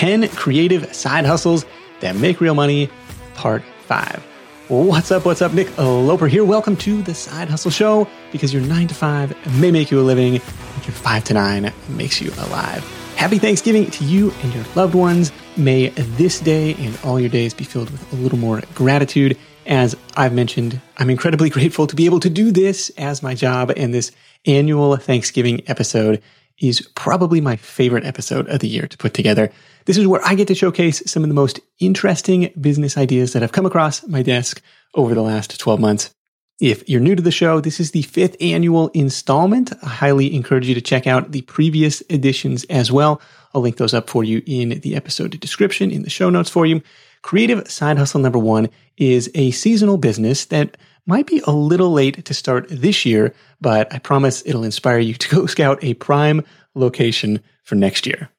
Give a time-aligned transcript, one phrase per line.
[0.00, 1.66] 10 creative side hustles
[2.00, 2.88] that make real money,
[3.34, 4.24] part five.
[4.68, 5.26] What's up?
[5.26, 5.52] What's up?
[5.52, 6.42] Nick Loper here.
[6.42, 10.02] Welcome to the Side Hustle Show because your nine to five may make you a
[10.02, 10.40] living,
[10.74, 12.82] but your five to nine makes you alive.
[13.16, 15.32] Happy Thanksgiving to you and your loved ones.
[15.58, 19.36] May this day and all your days be filled with a little more gratitude.
[19.66, 23.70] As I've mentioned, I'm incredibly grateful to be able to do this as my job,
[23.76, 24.12] and this
[24.46, 26.22] annual Thanksgiving episode
[26.60, 29.50] is probably my favorite episode of the year to put together.
[29.86, 33.42] This is where I get to showcase some of the most interesting business ideas that
[33.42, 34.62] have come across my desk
[34.94, 36.14] over the last 12 months.
[36.60, 39.72] If you're new to the show, this is the fifth annual installment.
[39.82, 43.22] I highly encourage you to check out the previous editions as well.
[43.54, 46.66] I'll link those up for you in the episode description, in the show notes for
[46.66, 46.82] you.
[47.22, 48.68] Creative Side Hustle number one
[48.98, 53.92] is a seasonal business that might be a little late to start this year, but
[53.92, 58.30] I promise it'll inspire you to go scout a prime location for next year.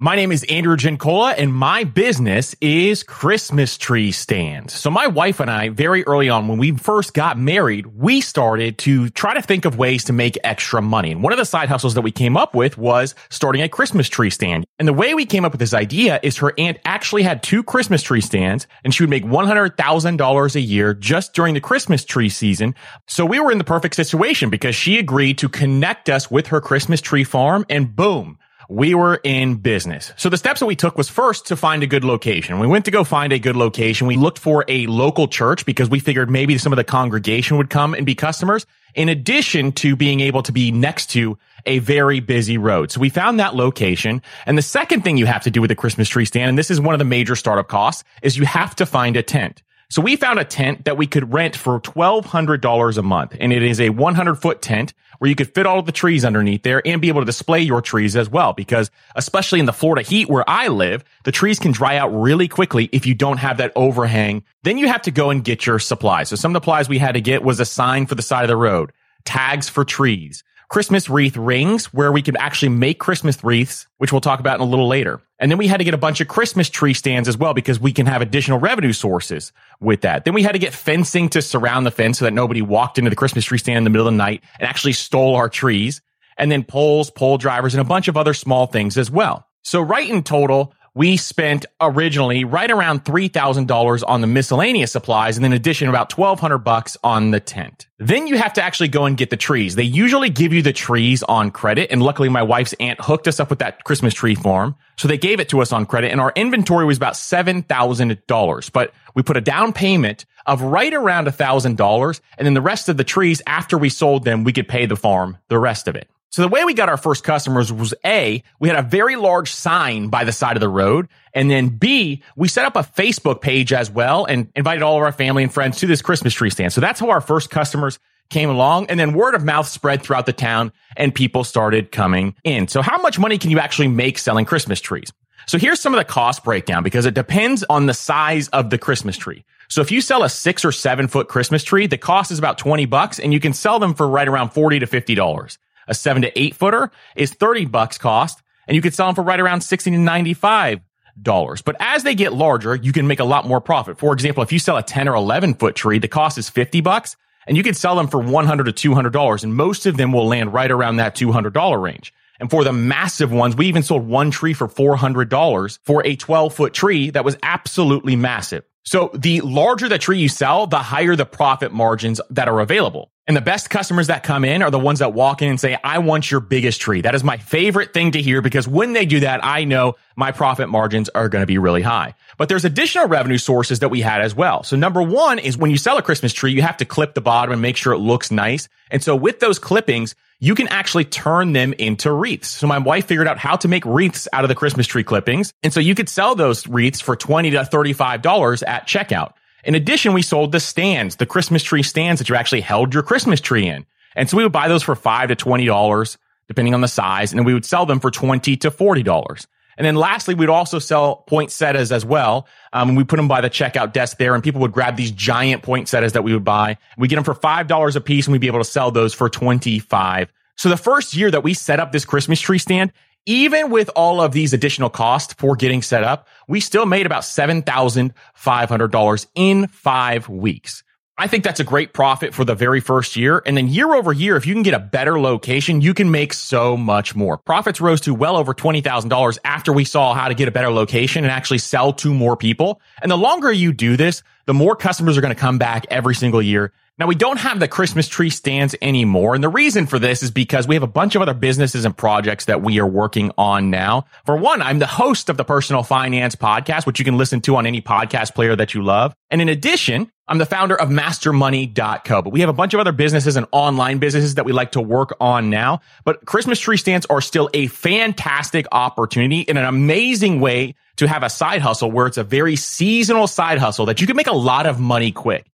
[0.00, 4.72] My name is Andrew Giancola and my business is Christmas tree stands.
[4.72, 8.78] So my wife and I, very early on, when we first got married, we started
[8.78, 11.10] to try to think of ways to make extra money.
[11.10, 14.08] And one of the side hustles that we came up with was starting a Christmas
[14.08, 14.66] tree stand.
[14.78, 17.64] And the way we came up with this idea is her aunt actually had two
[17.64, 22.28] Christmas tree stands and she would make $100,000 a year just during the Christmas tree
[22.28, 22.76] season.
[23.08, 26.60] So we were in the perfect situation because she agreed to connect us with her
[26.60, 30.12] Christmas tree farm and boom, we were in business.
[30.16, 32.58] So the steps that we took was first to find a good location.
[32.58, 34.06] We went to go find a good location.
[34.06, 37.70] We looked for a local church because we figured maybe some of the congregation would
[37.70, 42.20] come and be customers in addition to being able to be next to a very
[42.20, 42.90] busy road.
[42.90, 44.20] So we found that location.
[44.44, 46.70] And the second thing you have to do with a Christmas tree stand, and this
[46.70, 49.62] is one of the major startup costs, is you have to find a tent.
[49.90, 53.34] So we found a tent that we could rent for $1,200 a month.
[53.40, 56.26] And it is a 100 foot tent where you could fit all of the trees
[56.26, 58.52] underneath there and be able to display your trees as well.
[58.52, 62.48] Because especially in the Florida heat where I live, the trees can dry out really
[62.48, 64.44] quickly if you don't have that overhang.
[64.62, 66.28] Then you have to go and get your supplies.
[66.28, 68.44] So some of the supplies we had to get was a sign for the side
[68.44, 68.92] of the road,
[69.24, 74.20] tags for trees, Christmas wreath rings where we could actually make Christmas wreaths, which we'll
[74.20, 75.20] talk about in a little later.
[75.38, 77.80] And then we had to get a bunch of Christmas tree stands as well because
[77.80, 80.26] we can have additional revenue sources with that.
[80.26, 83.08] Then we had to get fencing to surround the fence so that nobody walked into
[83.08, 86.02] the Christmas tree stand in the middle of the night and actually stole our trees.
[86.36, 89.46] And then poles, pole drivers, and a bunch of other small things as well.
[89.62, 95.44] So right in total, we spent originally right around $3,000 on the miscellaneous supplies and
[95.44, 97.86] then addition about 1200 bucks on the tent.
[97.98, 99.74] Then you have to actually go and get the trees.
[99.74, 101.90] They usually give you the trees on credit.
[101.90, 104.76] And luckily my wife's aunt hooked us up with that Christmas tree farm.
[104.96, 108.92] So they gave it to us on credit and our inventory was about $7,000, but
[109.14, 112.20] we put a down payment of right around $1,000.
[112.38, 114.96] And then the rest of the trees after we sold them, we could pay the
[114.96, 116.08] farm the rest of it.
[116.30, 119.50] So the way we got our first customers was A, we had a very large
[119.50, 121.08] sign by the side of the road.
[121.32, 125.02] And then B, we set up a Facebook page as well and invited all of
[125.02, 126.72] our family and friends to this Christmas tree stand.
[126.72, 130.26] So that's how our first customers came along and then word of mouth spread throughout
[130.26, 132.68] the town and people started coming in.
[132.68, 135.10] So how much money can you actually make selling Christmas trees?
[135.46, 138.76] So here's some of the cost breakdown because it depends on the size of the
[138.76, 139.44] Christmas tree.
[139.68, 142.58] So if you sell a six or seven foot Christmas tree, the cost is about
[142.58, 145.58] 20 bucks and you can sell them for right around 40 to $50.
[145.88, 149.24] A seven to eight footer is 30 bucks cost and you could sell them for
[149.24, 150.80] right around 60 to 95
[151.20, 151.62] dollars.
[151.62, 153.98] But as they get larger, you can make a lot more profit.
[153.98, 156.80] For example, if you sell a 10 or 11 foot tree, the cost is 50
[156.80, 157.16] bucks
[157.46, 160.28] and you can sell them for 100 to 200 dollars and most of them will
[160.28, 162.12] land right around that 200 dollar range.
[162.40, 166.54] And for the massive ones, we even sold one tree for $400 for a 12
[166.54, 168.64] foot tree that was absolutely massive.
[168.84, 173.10] So the larger the tree you sell, the higher the profit margins that are available.
[173.28, 175.76] And the best customers that come in are the ones that walk in and say,
[175.84, 177.02] I want your biggest tree.
[177.02, 180.32] That is my favorite thing to hear because when they do that, I know my
[180.32, 182.14] profit margins are going to be really high.
[182.38, 184.62] But there's additional revenue sources that we had as well.
[184.62, 187.20] So number one is when you sell a Christmas tree, you have to clip the
[187.20, 188.66] bottom and make sure it looks nice.
[188.90, 192.48] And so with those clippings, you can actually turn them into wreaths.
[192.48, 195.52] So my wife figured out how to make wreaths out of the Christmas tree clippings.
[195.62, 199.32] And so you could sell those wreaths for 20 to $35 at checkout.
[199.68, 203.02] In addition, we sold the stands, the Christmas tree stands that you actually held your
[203.02, 203.84] Christmas tree in.
[204.16, 206.16] And so we would buy those for five to $20,
[206.48, 207.32] depending on the size.
[207.32, 209.46] And then we would sell them for 20 to $40.
[209.76, 212.48] And then lastly, we'd also sell poinsettias as well.
[212.72, 215.62] Um, we put them by the checkout desk there and people would grab these giant
[215.62, 216.78] poinsettias that we would buy.
[216.96, 219.28] We get them for $5 a piece and we'd be able to sell those for
[219.28, 220.32] 25.
[220.56, 222.90] So the first year that we set up this Christmas tree stand,
[223.28, 227.24] even with all of these additional costs for getting set up, we still made about
[227.24, 230.82] $7,500 in five weeks.
[231.20, 233.42] I think that's a great profit for the very first year.
[233.44, 236.32] And then year over year, if you can get a better location, you can make
[236.32, 237.36] so much more.
[237.36, 241.24] Profits rose to well over $20,000 after we saw how to get a better location
[241.24, 242.80] and actually sell to more people.
[243.02, 246.14] And the longer you do this, the more customers are going to come back every
[246.14, 246.72] single year.
[246.98, 249.36] Now we don't have the Christmas tree stands anymore.
[249.36, 251.96] And the reason for this is because we have a bunch of other businesses and
[251.96, 254.06] projects that we are working on now.
[254.26, 257.54] For one, I'm the host of the personal finance podcast, which you can listen to
[257.54, 259.14] on any podcast player that you love.
[259.30, 262.90] And in addition, I'm the founder of mastermoney.co, but we have a bunch of other
[262.90, 265.80] businesses and online businesses that we like to work on now.
[266.04, 271.22] But Christmas tree stands are still a fantastic opportunity and an amazing way to have
[271.22, 274.32] a side hustle where it's a very seasonal side hustle that you can make a
[274.32, 275.46] lot of money quick.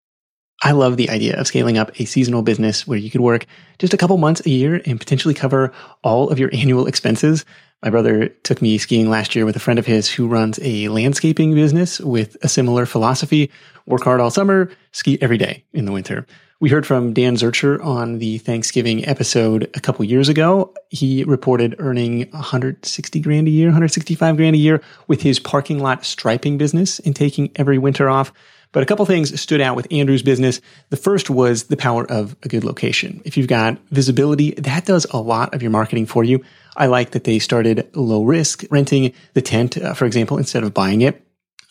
[0.62, 3.46] I love the idea of scaling up a seasonal business where you could work
[3.78, 5.72] just a couple months a year and potentially cover
[6.02, 7.44] all of your annual expenses.
[7.82, 10.88] My brother took me skiing last year with a friend of his who runs a
[10.88, 13.50] landscaping business with a similar philosophy.
[13.84, 16.26] Work hard all summer, ski every day in the winter.
[16.60, 20.72] We heard from Dan Zurcher on the Thanksgiving episode a couple years ago.
[20.88, 26.06] He reported earning 160 grand a year, 165 grand a year with his parking lot
[26.06, 28.32] striping business and taking every winter off.
[28.74, 30.60] But a couple things stood out with Andrew's business.
[30.90, 33.22] The first was the power of a good location.
[33.24, 36.42] If you've got visibility, that does a lot of your marketing for you.
[36.76, 40.74] I like that they started low risk renting the tent, uh, for example, instead of
[40.74, 41.24] buying it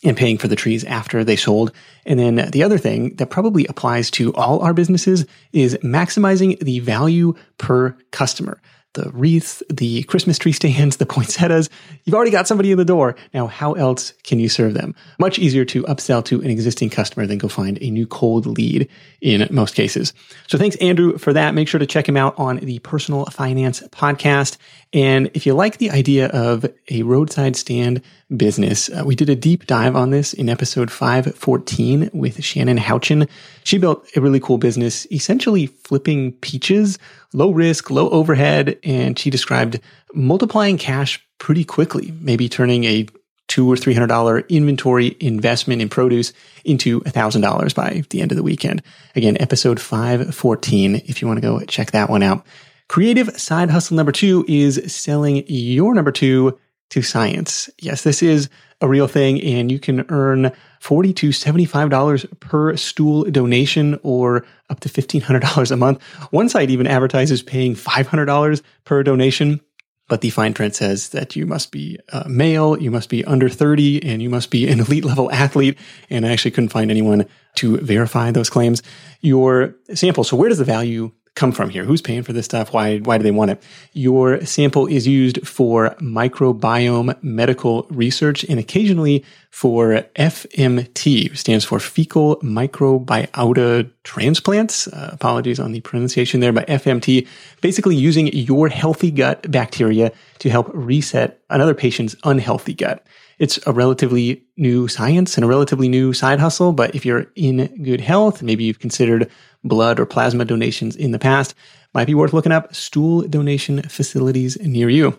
[0.05, 1.73] and paying for the trees after they sold.
[2.05, 6.79] And then the other thing that probably applies to all our businesses is maximizing the
[6.79, 8.61] value per customer
[8.93, 11.69] the wreaths, the Christmas tree stands, the poinsettias.
[12.03, 13.15] You've already got somebody in the door.
[13.33, 14.95] Now, how else can you serve them?
[15.19, 18.87] Much easier to upsell to an existing customer than go find a new cold lead
[19.21, 20.13] in most cases.
[20.47, 21.55] So thanks, Andrew, for that.
[21.55, 24.57] Make sure to check him out on the Personal Finance Podcast.
[24.93, 28.01] And if you like the idea of a roadside stand
[28.37, 33.27] business, uh, we did a deep dive on this in episode 514 with Shannon Houchin.
[33.63, 36.99] She built a really cool business, essentially flipping peaches,
[37.33, 38.79] low risk, low overhead.
[38.83, 39.79] And she described
[40.13, 43.07] multiplying cash pretty quickly, maybe turning a
[43.47, 46.33] two or three hundred dollar inventory investment in produce
[46.63, 48.81] into a thousand dollars by the end of the weekend.
[49.15, 52.45] Again, episode 514, if you want to go check that one out.
[52.89, 56.57] Creative side hustle number two is selling your number two
[56.89, 57.69] to science.
[57.79, 58.49] Yes, this is
[58.81, 60.51] a real thing and you can earn
[60.81, 66.03] 40 to $75 per stool donation or up to $1,500 a month.
[66.31, 69.61] One site even advertises paying $500 per donation.
[70.09, 73.47] But the fine print says that you must be uh, male, you must be under
[73.47, 75.77] 30, and you must be an elite level athlete.
[76.09, 77.25] And I actually couldn't find anyone
[77.55, 78.83] to verify those claims.
[79.21, 80.25] Your sample.
[80.25, 81.83] So where does the value come from here?
[81.83, 82.73] Who's paying for this stuff?
[82.73, 83.63] Why, why do they want it?
[83.93, 92.37] Your sample is used for microbiome medical research and occasionally for FMT, stands for fecal
[92.37, 94.87] microbiota transplants.
[94.87, 97.27] Uh, apologies on the pronunciation there, but FMT,
[97.61, 103.05] basically using your healthy gut bacteria to help reset another patient's unhealthy gut.
[103.39, 107.83] It's a relatively new science and a relatively new side hustle, but if you're in
[107.83, 109.29] good health, maybe you've considered
[109.63, 111.55] blood or plasma donations in the past,
[111.93, 115.17] might be worth looking up stool donation facilities near you.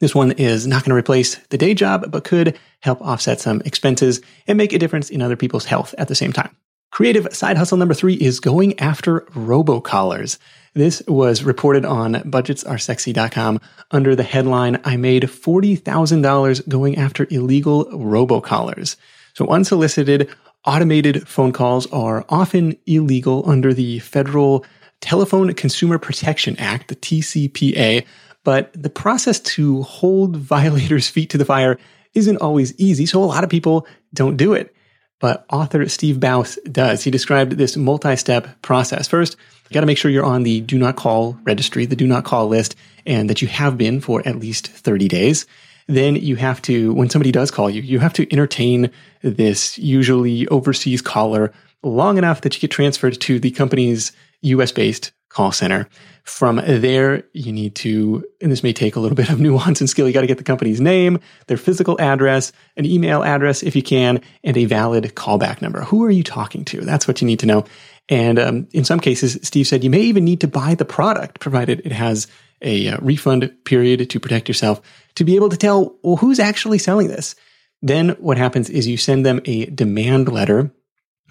[0.00, 3.60] This one is not going to replace the day job, but could help offset some
[3.64, 6.54] expenses and make a difference in other people's health at the same time.
[6.92, 10.38] Creative side hustle number three is going after robocallers.
[10.74, 13.60] This was reported on budgetsaresexy.com
[13.90, 18.96] under the headline, I made $40,000 going after illegal robocallers.
[19.34, 20.28] So unsolicited
[20.64, 24.64] automated phone calls are often illegal under the federal
[25.00, 28.04] Telephone Consumer Protection Act, the TCPA,
[28.44, 31.78] but the process to hold violators' feet to the fire
[32.14, 34.74] isn't always easy, so a lot of people don't do it.
[35.20, 37.02] But author Steve Bouse does.
[37.02, 39.08] He described this multi step process.
[39.08, 39.36] First,
[39.68, 42.24] you got to make sure you're on the do not call registry, the do not
[42.24, 42.74] call list,
[43.06, 45.46] and that you have been for at least 30 days.
[45.86, 48.90] Then you have to, when somebody does call you, you have to entertain
[49.22, 55.12] this usually overseas caller long enough that you get transferred to the company's US based
[55.28, 55.88] call center.
[56.24, 59.88] From there, you need to, and this may take a little bit of nuance and
[59.88, 60.06] skill.
[60.06, 63.82] You got to get the company's name, their physical address, an email address if you
[63.82, 65.82] can, and a valid callback number.
[65.84, 66.82] Who are you talking to?
[66.82, 67.64] That's what you need to know.
[68.08, 71.40] And um, in some cases, Steve said you may even need to buy the product,
[71.40, 72.26] provided it has
[72.62, 74.80] a uh, refund period to protect yourself,
[75.14, 77.34] to be able to tell, well, who's actually selling this?
[77.82, 80.72] Then what happens is you send them a demand letter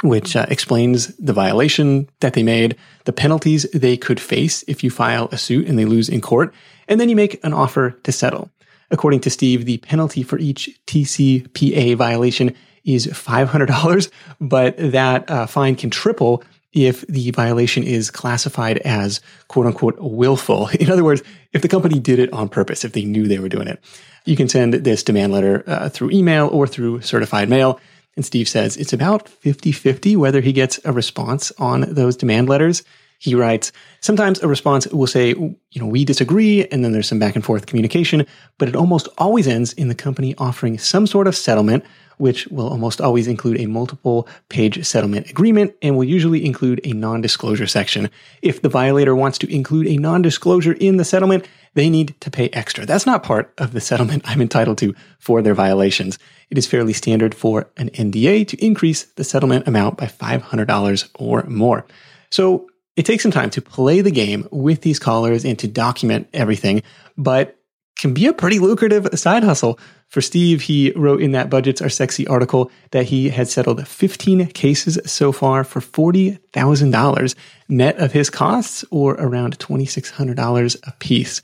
[0.03, 4.91] which uh, explains the violation that they made, the penalties they could face if you
[4.91, 6.53] file a suit and they lose in court,
[6.87, 8.51] and then you make an offer to settle.
[8.91, 12.55] According to Steve, the penalty for each TCPA violation
[12.85, 16.43] is $500, but that uh, fine can triple
[16.73, 20.67] if the violation is classified as quote unquote willful.
[20.79, 23.49] In other words, if the company did it on purpose, if they knew they were
[23.49, 23.81] doing it.
[24.25, 27.79] You can send this demand letter uh, through email or through certified mail.
[28.15, 32.49] And Steve says it's about 50 50 whether he gets a response on those demand
[32.49, 32.83] letters.
[33.19, 37.19] He writes, sometimes a response will say, you know, we disagree, and then there's some
[37.19, 38.27] back and forth communication,
[38.59, 41.83] but it almost always ends in the company offering some sort of settlement,
[42.17, 46.93] which will almost always include a multiple page settlement agreement and will usually include a
[46.93, 48.09] non disclosure section.
[48.43, 52.31] If the violator wants to include a non disclosure in the settlement, they need to
[52.31, 52.85] pay extra.
[52.85, 56.19] That's not part of the settlement I'm entitled to for their violations.
[56.49, 61.43] It is fairly standard for an NDA to increase the settlement amount by $500 or
[61.43, 61.85] more.
[62.29, 62.67] So
[62.97, 66.81] it takes some time to play the game with these callers and to document everything,
[67.15, 67.57] but
[67.97, 69.79] can be a pretty lucrative side hustle.
[70.09, 74.47] For Steve, he wrote in that Budgets Are Sexy article that he had settled 15
[74.47, 77.35] cases so far for $40,000
[77.69, 81.41] net of his costs or around $2,600 a piece.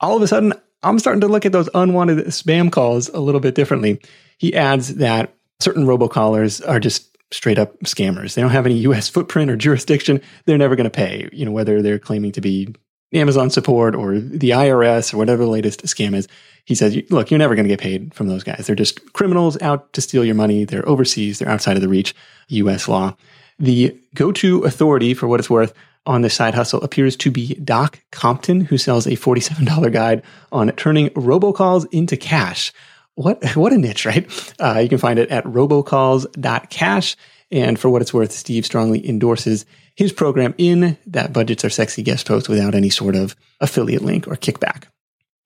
[0.00, 3.40] All of a sudden, I'm starting to look at those unwanted spam calls a little
[3.40, 4.00] bit differently.
[4.38, 8.34] He adds that certain robocallers are just straight up scammers.
[8.34, 10.20] They don't have any US footprint or jurisdiction.
[10.46, 12.74] They're never going to pay, you know, whether they're claiming to be
[13.12, 16.28] Amazon support or the IRS or whatever the latest scam is.
[16.64, 18.66] He says, look, you're never going to get paid from those guys.
[18.66, 20.64] They're just criminals out to steal your money.
[20.64, 21.38] They're overseas.
[21.38, 22.14] They're outside of the reach
[22.48, 23.16] US law.
[23.58, 25.74] The go-to authority for what it's worth
[26.06, 30.70] on this side hustle appears to be Doc Compton, who sells a $47 guide on
[30.72, 32.72] turning robocalls into cash
[33.20, 34.54] what what a niche, right?
[34.58, 37.16] Uh, you can find it at robocalls.cash.
[37.52, 42.02] And for what it's worth, Steve strongly endorses his program in that budgets are sexy
[42.02, 44.84] guest post without any sort of affiliate link or kickback.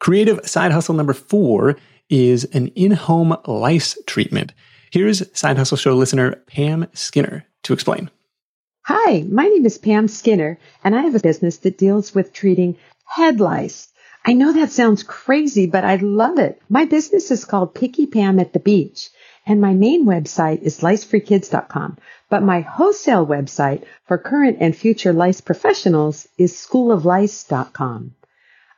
[0.00, 1.76] Creative side hustle number four
[2.10, 4.52] is an in-home lice treatment.
[4.92, 8.10] Here's side hustle show listener Pam Skinner to explain.
[8.82, 12.76] Hi, my name is Pam Skinner, and I have a business that deals with treating
[13.06, 13.88] head lice.
[14.26, 16.62] I know that sounds crazy, but I love it.
[16.70, 19.10] My business is called Picky Pam at the Beach,
[19.46, 21.98] and my main website is licefreekids.com.
[22.30, 28.14] But my wholesale website for current and future lice professionals is schooloflice.com.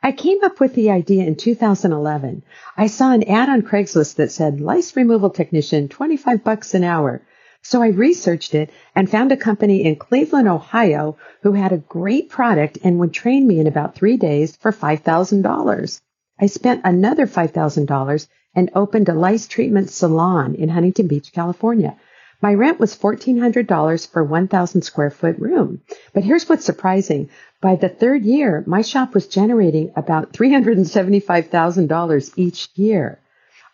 [0.03, 2.43] I came up with the idea in 2011.
[2.75, 7.21] I saw an ad on Craigslist that said lice removal technician, 25 bucks an hour.
[7.61, 12.29] So I researched it and found a company in Cleveland, Ohio who had a great
[12.29, 16.01] product and would train me in about three days for $5,000.
[16.39, 21.97] I spent another $5,000 and opened a lice treatment salon in Huntington Beach, California.
[22.41, 25.81] My rent was $1,400 for 1,000 square foot room.
[26.13, 27.29] But here's what's surprising.
[27.61, 33.19] By the third year, my shop was generating about $375,000 each year.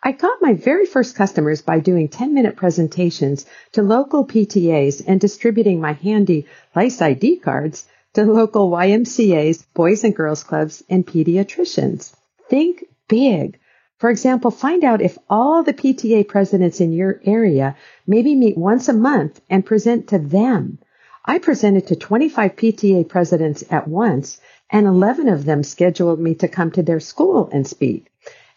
[0.06, 5.18] I got my very first customers by doing 10 minute presentations to local PTAs and
[5.18, 6.46] distributing my handy
[6.76, 12.14] Lice ID cards to local YMCAs, Boys and Girls Clubs, and pediatricians.
[12.50, 13.58] Think big.
[13.98, 18.90] For example, find out if all the PTA presidents in your area maybe meet once
[18.90, 20.80] a month and present to them.
[21.24, 26.50] I presented to 25 PTA presidents at once, and 11 of them scheduled me to
[26.50, 28.10] come to their school and speak.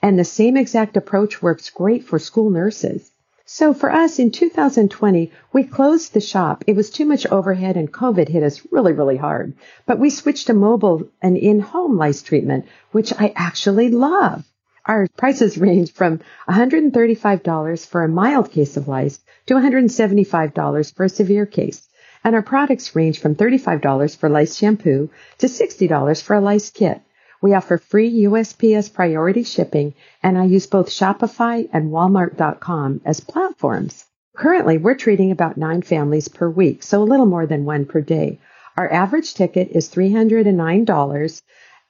[0.07, 3.11] And the same exact approach works great for school nurses.
[3.45, 6.63] So for us in 2020, we closed the shop.
[6.69, 9.55] It was too much overhead and COVID hit us really, really hard.
[9.85, 14.45] But we switched to mobile and in-home lice treatment, which I actually love.
[14.85, 21.09] Our prices range from $135 for a mild case of lice to $175 for a
[21.09, 21.89] severe case.
[22.23, 27.01] And our products range from $35 for lice shampoo to $60 for a lice kit.
[27.47, 34.05] We offer free USPS priority shipping, and I use both Shopify and Walmart.com as platforms.
[34.37, 38.01] Currently, we're treating about nine families per week, so a little more than one per
[38.01, 38.41] day.
[38.77, 41.43] Our average ticket is $309,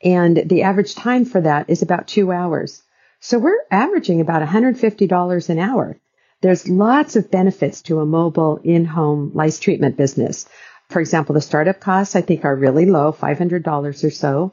[0.05, 2.83] and the average time for that is about two hours.
[3.21, 5.97] So we're averaging about $150 an hour.
[6.43, 10.45] There's lots of benefits to a mobile in-home lice treatment business.
[10.91, 14.53] For example, the startup costs I think are really low, $500 or so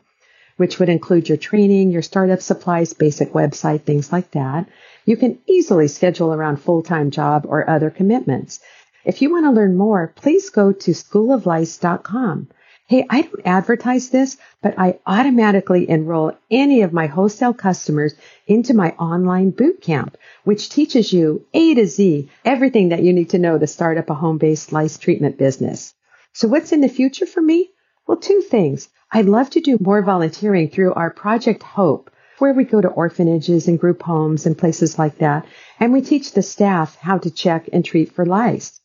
[0.57, 4.67] which would include your training, your startup supplies, basic website, things like that.
[5.05, 8.59] You can easily schedule around full-time job or other commitments.
[9.05, 12.47] If you want to learn more, please go to schooloflice.com.
[12.85, 18.13] Hey, I don't advertise this, but I automatically enroll any of my wholesale customers
[18.45, 23.29] into my online boot camp, which teaches you A to Z everything that you need
[23.31, 25.93] to know to start up a home-based lice treatment business.
[26.33, 27.71] So what's in the future for me?
[28.05, 28.89] Well, two things.
[29.15, 33.67] I'd love to do more volunteering through our Project Hope, where we go to orphanages
[33.67, 35.45] and group homes and places like that,
[35.79, 38.81] and we teach the staff how to check and treat for lice.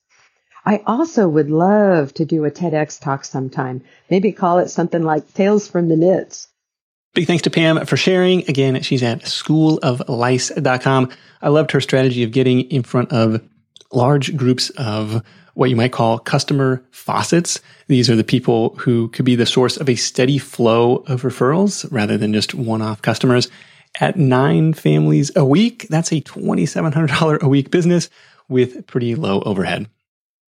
[0.67, 3.83] I also would love to do a TEDx talk sometime.
[4.11, 6.49] Maybe call it something like Tales from the Nits.
[7.15, 8.41] Big thanks to Pam for sharing.
[8.51, 11.11] Again, she's at schooloflice.com.
[11.41, 13.41] I loved her strategy of getting in front of
[13.91, 15.23] large groups of
[15.59, 17.61] what you might call customer faucets.
[17.89, 21.85] These are the people who could be the source of a steady flow of referrals
[21.91, 23.51] rather than just one off customers.
[24.01, 28.09] At nine families a week, that's a $2,700 a week business
[28.49, 29.89] with pretty low overhead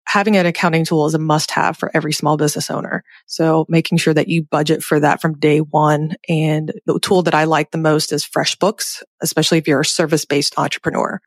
[0.10, 3.04] having an accounting tool is a must have for every small business owner.
[3.28, 6.16] So making sure that you budget for that from day one.
[6.28, 10.26] And the tool that I like the most is FreshBooks, especially if you're a service
[10.26, 11.22] based entrepreneur.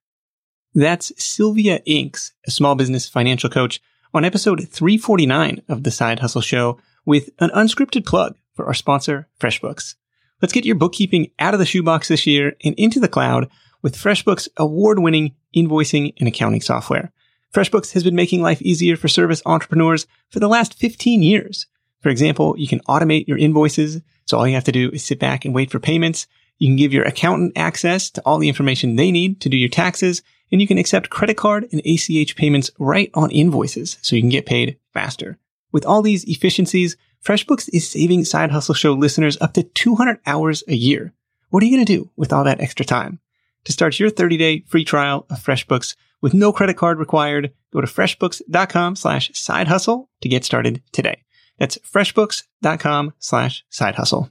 [0.74, 3.82] That's Sylvia Inks, a small business financial coach
[4.14, 9.28] on episode 349 of the Side Hustle Show with an unscripted plug for our sponsor,
[9.38, 9.96] FreshBooks.
[10.40, 13.50] Let's get your bookkeeping out of the shoebox this year and into the cloud
[13.82, 17.12] with FreshBooks award winning invoicing and accounting software.
[17.52, 21.66] FreshBooks has been making life easier for service entrepreneurs for the last 15 years.
[22.00, 24.00] For example, you can automate your invoices.
[24.24, 26.26] So all you have to do is sit back and wait for payments.
[26.58, 29.68] You can give your accountant access to all the information they need to do your
[29.68, 30.22] taxes.
[30.52, 34.28] And you can accept credit card and ACH payments right on invoices so you can
[34.28, 35.38] get paid faster.
[35.72, 40.62] With all these efficiencies, FreshBooks is saving Side Hustle Show listeners up to 200 hours
[40.68, 41.14] a year.
[41.48, 43.20] What are you going to do with all that extra time?
[43.64, 47.52] To start your 30 day free trial of FreshBooks, with no credit card required.
[47.72, 51.24] Go to freshbooks.com slash side hustle to get started today.
[51.58, 54.30] That's freshbooks.com slash side hustle.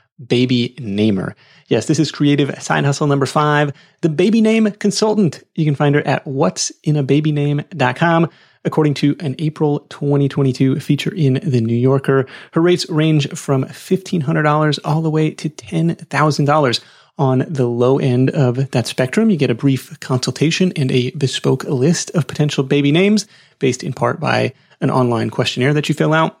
[0.25, 1.35] baby namer.
[1.67, 5.43] Yes, this is creative side hustle number five, the baby name consultant.
[5.55, 8.29] You can find her at what'sinababyname.com.
[8.63, 14.79] According to an April 2022 feature in The New Yorker, her rates range from $1,500
[14.83, 16.79] all the way to $10,000.
[17.17, 21.63] On the low end of that spectrum, you get a brief consultation and a bespoke
[21.65, 23.27] list of potential baby names
[23.59, 26.40] based in part by an online questionnaire that you fill out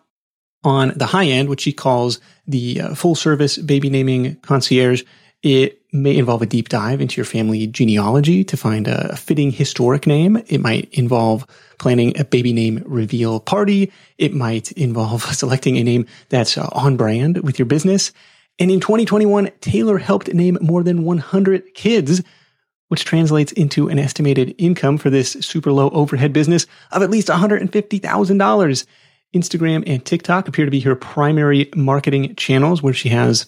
[0.63, 5.03] on the high end, which she calls the uh, full service baby naming concierge.
[5.43, 10.05] It may involve a deep dive into your family genealogy to find a fitting historic
[10.05, 10.41] name.
[10.47, 11.45] It might involve
[11.79, 13.91] planning a baby name reveal party.
[14.17, 18.11] It might involve selecting a name that's uh, on brand with your business.
[18.59, 22.21] And in 2021, Taylor helped name more than 100 kids,
[22.89, 27.29] which translates into an estimated income for this super low overhead business of at least
[27.29, 28.85] $150,000.
[29.33, 33.45] Instagram and TikTok appear to be her primary marketing channels where she has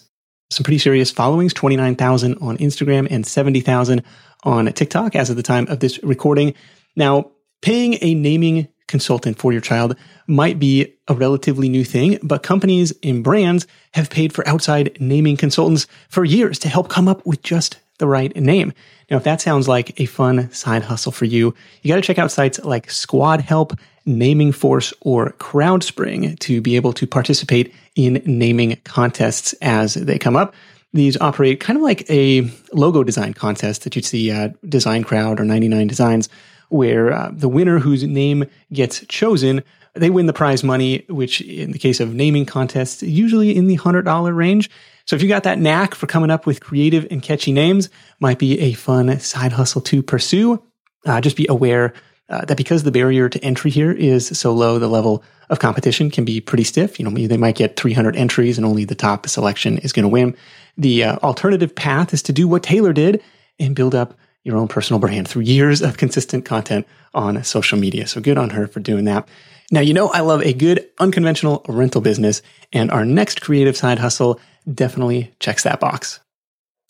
[0.50, 4.02] some pretty serious followings 29,000 on Instagram and 70,000
[4.44, 6.54] on TikTok as of the time of this recording.
[6.96, 12.42] Now, paying a naming consultant for your child might be a relatively new thing, but
[12.42, 17.24] companies and brands have paid for outside naming consultants for years to help come up
[17.26, 18.72] with just the right name.
[19.10, 22.18] Now, if that sounds like a fun side hustle for you, you got to check
[22.18, 28.22] out sites like Squad Help, Naming Force, or CrowdSpring to be able to participate in
[28.24, 30.54] naming contests as they come up.
[30.92, 35.40] These operate kind of like a logo design contest that you'd see at Design Crowd
[35.40, 36.28] or 99 Designs,
[36.68, 39.62] where uh, the winner whose name gets chosen
[39.94, 43.78] they win the prize money, which in the case of naming contests, usually in the
[43.78, 44.70] $100 range.
[45.06, 47.90] So if you got that knack for coming up with creative and catchy names,
[48.20, 50.62] might be a fun side hustle to pursue.
[51.04, 51.92] Uh, just be aware
[52.28, 56.10] uh, that because the barrier to entry here is so low, the level of competition
[56.10, 56.98] can be pretty stiff.
[56.98, 60.08] You know, they might get 300 entries and only the top selection is going to
[60.08, 60.34] win.
[60.78, 63.22] The uh, alternative path is to do what Taylor did
[63.58, 68.06] and build up your own personal brand through years of consistent content on social media.
[68.06, 69.28] So good on her for doing that.
[69.70, 73.98] Now, you know, I love a good unconventional rental business and our next creative side
[73.98, 74.40] hustle
[74.72, 76.20] definitely checks that box.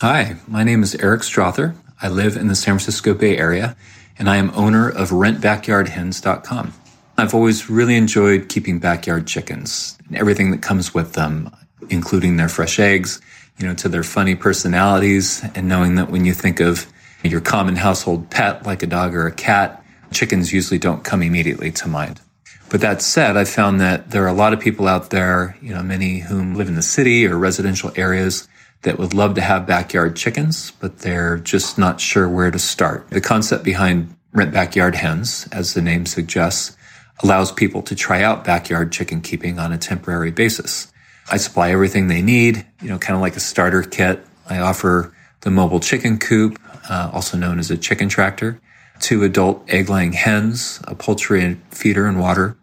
[0.01, 1.75] Hi, my name is Eric Strother.
[2.03, 3.77] I live in the San Francisco Bay Area
[4.19, 6.73] and I am owner of rentbackyardhens.com.
[7.17, 11.55] I've always really enjoyed keeping backyard chickens and everything that comes with them,
[11.91, 13.21] including their fresh eggs,
[13.59, 16.87] you know, to their funny personalities and knowing that when you think of
[17.23, 21.71] your common household pet like a dog or a cat, chickens usually don't come immediately
[21.71, 22.21] to mind.
[22.71, 25.73] But that said, I found that there are a lot of people out there, you
[25.73, 28.49] know, many whom live in the city or residential areas
[28.83, 33.09] that would love to have backyard chickens, but they're just not sure where to start.
[33.11, 36.77] The concept behind Rent Backyard Hens, as the name suggests,
[37.23, 40.93] allows people to try out backyard chicken keeping on a temporary basis.
[41.31, 44.25] I supply everything they need, you know, kind of like a starter kit.
[44.49, 46.59] I offer the mobile chicken coop,
[46.91, 48.61] uh, also known as a chicken tractor,
[49.05, 52.57] two adult egg laying hens, a poultry feeder and water,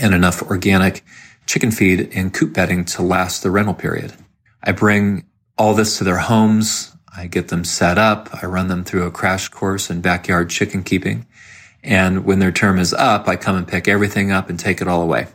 [0.00, 1.04] and enough organic
[1.46, 4.12] chicken feed and coop bedding to last the rental period.
[4.64, 5.24] I bring
[5.56, 6.96] all this to their homes.
[7.16, 8.28] I get them set up.
[8.42, 11.26] I run them through a crash course in backyard chicken keeping.
[11.80, 14.88] And when their term is up, I come and pick everything up and take it
[14.88, 15.28] all away.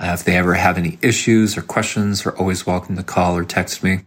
[0.00, 3.44] Uh, if they ever have any issues or questions, they're always welcome to call or
[3.44, 4.00] text me.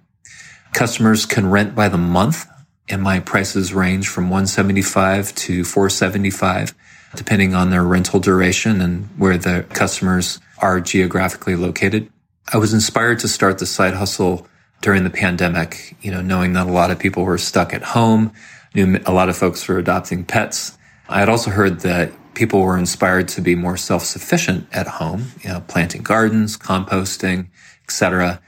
[0.74, 2.48] Customers can rent by the month
[2.90, 6.74] and my prices range from 175 to 475
[7.16, 12.10] depending on their rental duration and where the customers are geographically located.
[12.54, 14.48] I was inspired to start the side hustle
[14.82, 18.32] during the pandemic, you know, knowing that a lot of people were stuck at home,
[18.74, 20.78] knew a lot of folks were adopting pets.
[21.10, 25.50] I had also heard that people were inspired to be more self-sufficient at home, you
[25.50, 27.50] know, planting gardens, composting,
[27.84, 28.42] etc.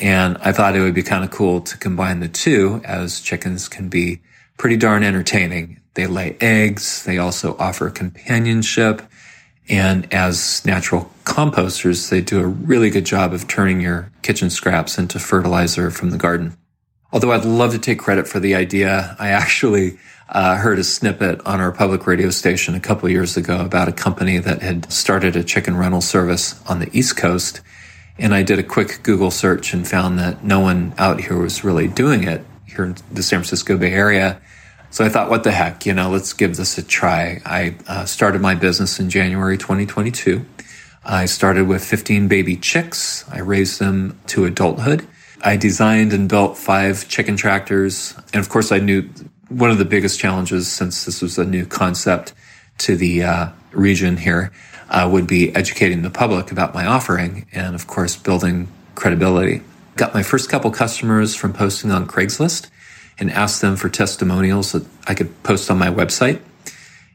[0.00, 3.68] And I thought it would be kind of cool to combine the two as chickens
[3.68, 4.20] can be
[4.56, 5.80] pretty darn entertaining.
[5.94, 7.04] They lay eggs.
[7.04, 9.02] They also offer companionship.
[9.68, 14.98] And as natural composters, they do a really good job of turning your kitchen scraps
[14.98, 16.56] into fertilizer from the garden.
[17.12, 21.40] Although I'd love to take credit for the idea, I actually uh, heard a snippet
[21.44, 25.36] on our public radio station a couple years ago about a company that had started
[25.36, 27.60] a chicken rental service on the East Coast.
[28.20, 31.64] And I did a quick Google search and found that no one out here was
[31.64, 34.38] really doing it here in the San Francisco Bay Area.
[34.90, 37.40] So I thought, what the heck, you know, let's give this a try.
[37.46, 40.44] I uh, started my business in January 2022.
[41.02, 43.24] I started with 15 baby chicks.
[43.30, 45.06] I raised them to adulthood.
[45.42, 48.14] I designed and built five chicken tractors.
[48.34, 49.08] And of course, I knew
[49.48, 52.34] one of the biggest challenges since this was a new concept
[52.78, 54.52] to the uh, region here
[54.90, 59.62] uh, would be educating the public about my offering and of course building credibility.
[59.96, 62.68] Got my first couple customers from posting on Craigslist
[63.18, 66.40] and asked them for testimonials that I could post on my website.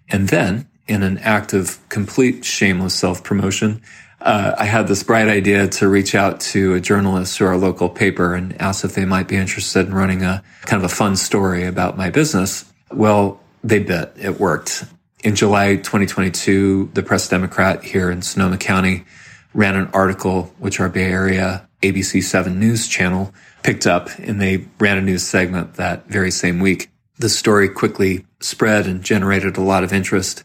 [0.10, 3.82] And then in an act of complete shameless self promotion,
[4.22, 7.90] uh, I had this bright idea to reach out to a journalist to our local
[7.90, 11.16] paper and ask if they might be interested in running a kind of a fun
[11.16, 12.66] story about my business.
[12.92, 14.14] Well, they bit.
[14.18, 14.86] It worked.
[15.26, 19.06] In July 2022, the Press Democrat here in Sonoma County
[19.56, 23.34] ran an article which our Bay Area ABC 7 News channel
[23.64, 26.92] picked up and they ran a news segment that very same week.
[27.18, 30.44] The story quickly spread and generated a lot of interest.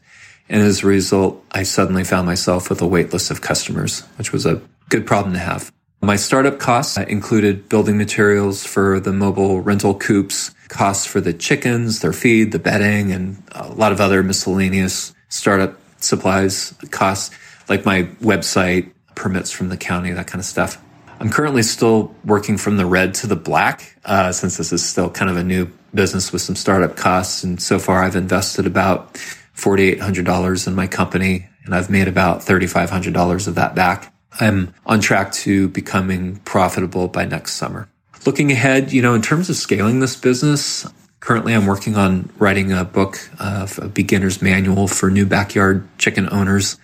[0.48, 4.32] And as a result, I suddenly found myself with a wait list of customers, which
[4.32, 5.70] was a good problem to have.
[6.00, 12.00] My startup costs included building materials for the mobile rental coops, costs for the chickens,
[12.00, 17.36] their feed, the bedding, and a lot of other miscellaneous startup supplies costs,
[17.68, 20.82] like my website, permits from the county, that kind of stuff.
[21.18, 25.10] I'm currently still working from the red to the black, uh, since this is still
[25.10, 27.44] kind of a new business with some startup costs.
[27.44, 29.12] And so far I've invested about
[29.54, 34.14] $4,800 in my company and I've made about $3,500 of that back.
[34.40, 37.89] I'm on track to becoming profitable by next summer.
[38.26, 40.86] Looking ahead, you know, in terms of scaling this business,
[41.20, 46.28] currently I'm working on writing a book of a beginner's manual for new backyard chicken
[46.30, 46.76] owners,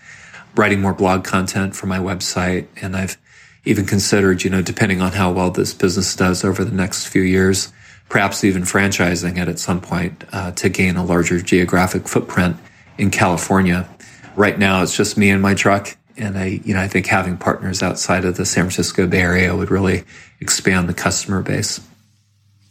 [0.55, 2.69] writing more blog content for my website.
[2.81, 3.19] And I've
[3.67, 7.23] even considered, you know, depending on how well this business does over the next few
[7.23, 7.71] years,
[8.09, 12.57] perhaps even franchising it at some point uh, to gain a larger geographic footprint
[12.97, 13.87] in California.
[14.37, 15.99] Right now, it's just me and my truck.
[16.19, 19.55] And I, you know, I think having partners outside of the San Francisco Bay Area
[19.55, 20.05] would really
[20.41, 21.81] expand the customer base.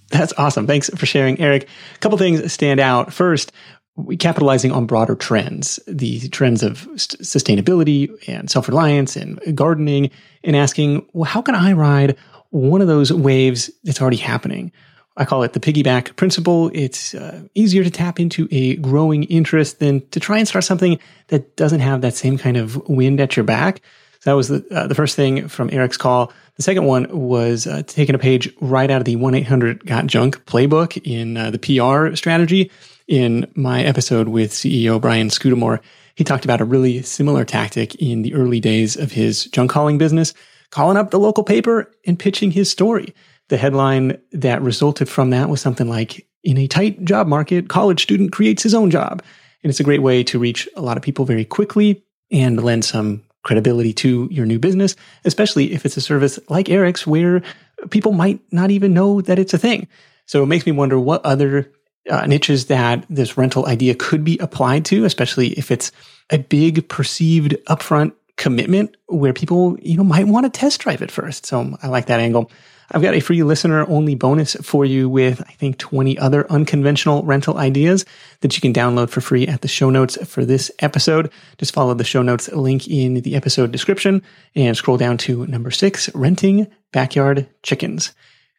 [0.09, 0.67] That's awesome.
[0.67, 1.67] Thanks for sharing, Eric.
[1.95, 3.11] A couple things stand out.
[3.11, 3.51] First,
[3.95, 10.11] we capitalizing on broader trends, the trends of sustainability and self-reliance and gardening
[10.43, 12.17] and asking, well, how can I ride
[12.49, 14.71] one of those waves that's already happening?
[15.17, 16.69] I call it the piggyback principle.
[16.73, 20.99] It's uh, easier to tap into a growing interest than to try and start something
[21.27, 23.81] that doesn't have that same kind of wind at your back.
[24.19, 26.33] So that was the, uh, the first thing from Eric's call.
[26.57, 30.07] The second one was uh, taking a page right out of the 1 800 Got
[30.07, 32.71] Junk playbook in uh, the PR strategy.
[33.07, 35.79] In my episode with CEO Brian Scudamore,
[36.15, 39.99] he talked about a really similar tactic in the early days of his junk hauling
[39.99, 40.33] business,
[40.71, 43.13] calling up the local paper and pitching his story.
[43.49, 48.03] The headline that resulted from that was something like, in a tight job market, college
[48.03, 49.23] student creates his own job.
[49.63, 52.85] And it's a great way to reach a lot of people very quickly and lend
[52.85, 57.43] some credibility to your new business, especially if it's a service like Eric's where
[57.89, 59.87] people might not even know that it's a thing.
[60.25, 61.71] So it makes me wonder what other
[62.09, 65.91] uh, niches that this rental idea could be applied to, especially if it's
[66.31, 71.11] a big perceived upfront commitment where people, you know, might want to test drive it
[71.11, 71.45] first.
[71.45, 72.51] So I like that angle.
[72.91, 77.23] I've got a free listener only bonus for you with, I think, 20 other unconventional
[77.23, 78.05] rental ideas
[78.41, 81.31] that you can download for free at the show notes for this episode.
[81.57, 84.21] Just follow the show notes link in the episode description
[84.55, 88.13] and scroll down to number six, renting backyard chickens.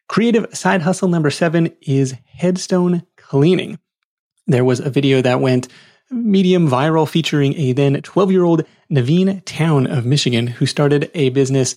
[0.07, 3.79] Creative side hustle number seven is headstone cleaning.
[4.45, 5.67] There was a video that went
[6.09, 11.29] medium viral featuring a then 12 year old Naveen Town of Michigan who started a
[11.29, 11.75] business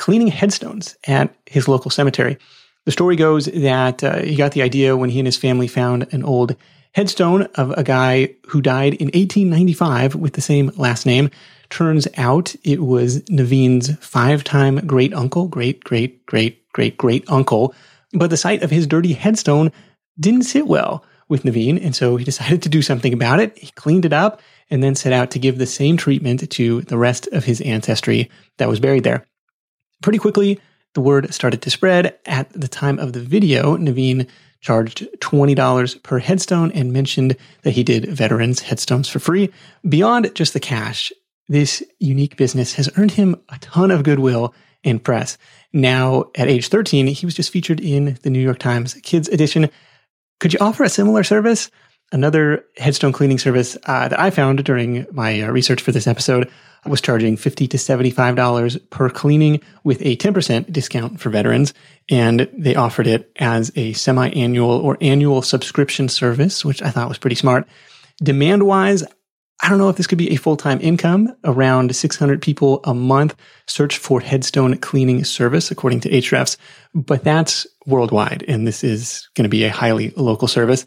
[0.00, 2.38] cleaning headstones at his local cemetery.
[2.86, 6.12] The story goes that uh, he got the idea when he and his family found
[6.12, 6.56] an old
[6.94, 11.28] headstone of a guy who died in 1895 with the same last name.
[11.68, 17.74] Turns out it was Naveen's five time great uncle, great, great, great, great, great uncle.
[18.14, 19.70] But the sight of his dirty headstone
[20.18, 21.82] didn't sit well with Naveen.
[21.84, 23.56] And so he decided to do something about it.
[23.58, 26.96] He cleaned it up and then set out to give the same treatment to the
[26.96, 29.26] rest of his ancestry that was buried there.
[30.02, 30.60] Pretty quickly,
[30.94, 32.18] the word started to spread.
[32.26, 34.28] At the time of the video, Naveen
[34.60, 39.50] charged $20 per headstone and mentioned that he did veterans headstones for free.
[39.88, 41.12] Beyond just the cash,
[41.48, 45.36] this unique business has earned him a ton of goodwill and press.
[45.72, 49.70] Now, at age 13, he was just featured in the New York Times Kids edition.
[50.38, 51.70] Could you offer a similar service?
[52.12, 56.50] Another headstone cleaning service uh, that I found during my uh, research for this episode
[56.86, 61.74] was charging 50 to $75 per cleaning with a 10% discount for veterans.
[62.08, 67.18] And they offered it as a semi-annual or annual subscription service, which I thought was
[67.18, 67.68] pretty smart.
[68.22, 69.04] Demand wise,
[69.62, 71.34] I don't know if this could be a full-time income.
[71.44, 76.56] Around 600 people a month search for headstone cleaning service, according to Ahrefs,
[76.94, 78.44] but that's worldwide.
[78.48, 80.86] And this is going to be a highly local service.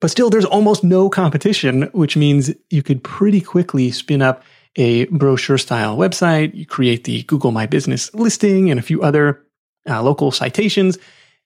[0.00, 4.42] But still, there's almost no competition, which means you could pretty quickly spin up
[4.76, 6.54] a brochure style website.
[6.54, 9.42] You create the Google My Business listing and a few other
[9.88, 10.98] uh, local citations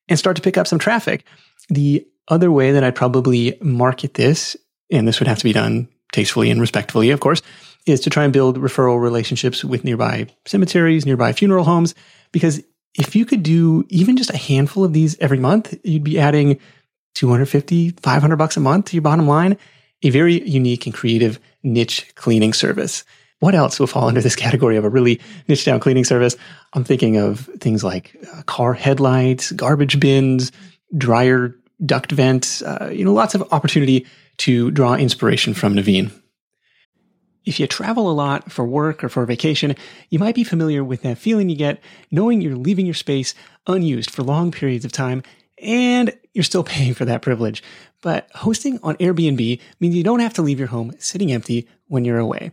[0.09, 1.25] and start to pick up some traffic.
[1.69, 4.57] The other way that I'd probably market this,
[4.91, 7.43] and this would have to be done tastefully and respectfully, of course,
[7.87, 11.95] is to try and build referral relationships with nearby cemeteries, nearby funeral homes.
[12.33, 12.63] Because
[12.95, 16.59] if you could do even just a handful of these every month, you'd be adding
[17.15, 19.57] 250, 500 bucks a month to your bottom line.
[20.03, 23.05] A very unique and creative niche cleaning service.
[23.41, 26.37] What else will fall under this category of a really niche down cleaning service?
[26.75, 30.53] I'm thinking of things like uh, car headlights, garbage bins,
[30.97, 34.07] dryer duct vents, uh, you know, lots of opportunity
[34.39, 36.13] to draw inspiration from Naveen.
[37.47, 39.75] If you travel a lot for work or for vacation,
[40.11, 43.35] you might be familiar with that feeling you get knowing you're leaving your space
[43.67, 45.23] unused for long periods of time
[45.63, 47.63] and you're still paying for that privilege.
[48.03, 52.05] But hosting on Airbnb means you don't have to leave your home sitting empty when
[52.05, 52.53] you're away.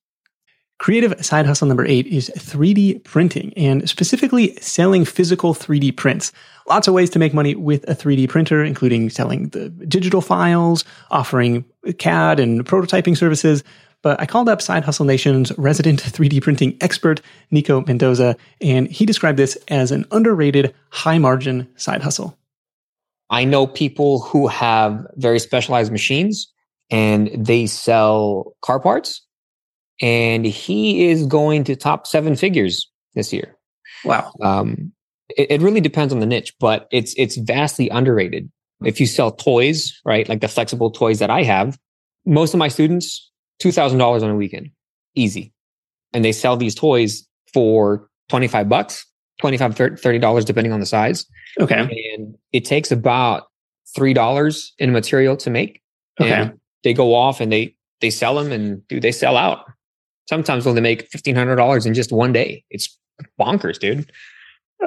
[0.81, 6.31] Creative side hustle number eight is 3D printing and specifically selling physical 3D prints.
[6.67, 10.83] Lots of ways to make money with a 3D printer, including selling the digital files,
[11.11, 11.65] offering
[11.99, 13.63] CAD and prototyping services.
[14.01, 19.05] But I called up Side Hustle Nation's resident 3D printing expert, Nico Mendoza, and he
[19.05, 22.39] described this as an underrated high margin side hustle.
[23.29, 26.51] I know people who have very specialized machines
[26.89, 29.21] and they sell car parts.
[30.01, 33.55] And he is going to top seven figures this year.
[34.03, 34.31] Wow.
[34.41, 34.91] Um,
[35.37, 38.51] it, it really depends on the niche, but it's it's vastly underrated.
[38.83, 41.77] If you sell toys, right, like the flexible toys that I have,
[42.25, 44.71] most of my students two thousand dollars on a weekend,
[45.13, 45.53] easy,
[46.13, 49.05] and they sell these toys for twenty five bucks,
[49.41, 51.25] 25 30 dollars depending on the size.
[51.59, 52.13] Okay.
[52.15, 53.43] And it takes about
[53.93, 55.81] three dollars in material to make.
[56.19, 56.31] Okay.
[56.31, 59.65] And they go off and they they sell them and do they sell out.
[60.31, 62.63] Sometimes when they'll make fifteen hundred dollars in just one day.
[62.69, 62.97] It's
[63.37, 64.09] bonkers, dude.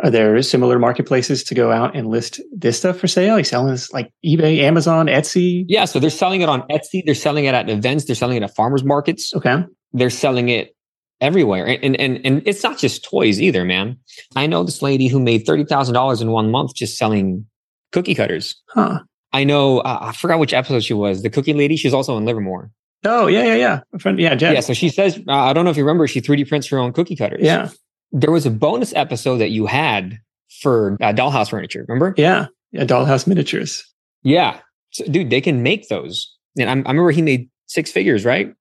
[0.02, 3.35] Are there similar marketplaces to go out and list this stuff for sale?
[3.35, 5.66] Like selling this like eBay, Amazon, Etsy?
[5.68, 7.04] Yeah, so they're selling it on Etsy.
[7.04, 8.07] They're selling it at events.
[8.07, 9.35] They're selling it at farmers markets.
[9.35, 9.66] Okay.
[9.92, 10.74] They're selling it
[11.20, 13.98] everywhere, and and and it's not just toys either, man.
[14.35, 17.44] I know this lady who made thirty thousand dollars in one month just selling
[17.92, 18.54] cookie cutters.
[18.70, 19.00] Huh.
[19.35, 19.80] I know.
[19.80, 21.22] Uh, I forgot which episode she was.
[21.22, 21.76] The cookie lady.
[21.76, 22.70] She's also in Livermore.
[23.05, 23.81] Oh, yeah, yeah, yeah.
[23.93, 24.55] A friend, yeah, Jen.
[24.55, 24.61] Yeah.
[24.61, 26.93] So she says, uh, I don't know if you remember, she 3D prints her own
[26.93, 27.40] cookie cutters.
[27.43, 27.69] Yeah.
[28.12, 30.19] There was a bonus episode that you had
[30.62, 31.85] for uh, dollhouse furniture.
[31.88, 32.14] Remember?
[32.17, 32.47] Yeah.
[32.73, 32.85] Yeah.
[32.85, 33.85] Dollhouse miniatures.
[34.23, 34.59] Yeah.
[34.93, 36.33] So, dude, they can make those.
[36.59, 38.53] And I'm, I remember he made six figures, right?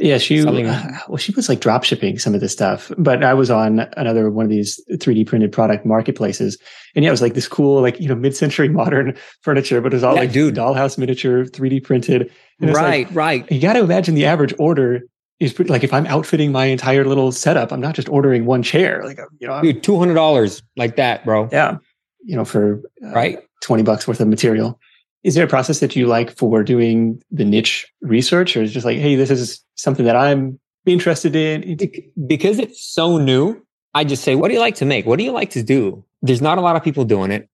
[0.00, 3.24] Yeah, she Selling- uh, well, she was like drop shipping some of this stuff, but
[3.24, 6.56] I was on another one of these 3D printed product marketplaces,
[6.94, 9.96] and yeah, it was like this cool, like you know, mid-century modern furniture, but it
[9.96, 10.54] was all Yeah, like dude.
[10.54, 12.30] dollhouse miniature, 3D printed.
[12.60, 13.52] And it's like, Right, right.
[13.52, 15.02] you got to imagine the average order
[15.40, 18.62] is pretty, like if I'm outfitting my entire little setup, I'm not just ordering one
[18.62, 21.48] chair, like you know, Dude, $200 like that, bro.
[21.52, 21.76] yeah,
[22.24, 23.38] you know, for uh, Right.
[23.62, 24.78] 20 bucks worth of material.
[25.24, 28.74] Is there a process that you like for doing the niche research, or is it
[28.74, 31.76] just like, hey, this is something that I'm interested in?
[31.76, 33.60] Bec- Because it's so new,
[33.94, 35.06] I just say, what do you like to make?
[35.06, 36.04] What do you like to do?
[36.22, 37.48] There's not a lot of people doing it.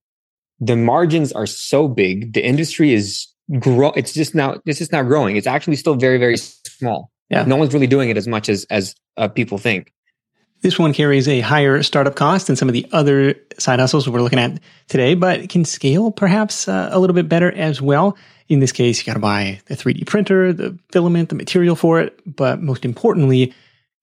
[0.60, 2.32] The margins are so big.
[2.34, 3.26] The industry is
[3.58, 3.90] grow.
[3.92, 5.36] It's just now, it's just not growing.
[5.36, 7.10] It's actually still very, very small.
[7.30, 7.44] Yeah.
[7.44, 9.92] No one's really doing it as much as, as uh, people think.
[10.62, 14.22] This one carries a higher startup cost than some of the other side hustles we're
[14.22, 18.16] looking at today, but can scale perhaps uh, a little bit better as well.
[18.48, 22.00] In this case, you got to buy the 3D printer, the filament, the material for
[22.00, 23.52] it, but most importantly,